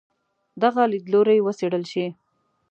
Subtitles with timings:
[0.61, 2.05] دغه لیدلوری وڅېړل شي.